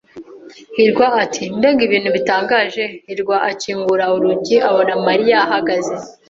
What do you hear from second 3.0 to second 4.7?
hirwa akingura urugi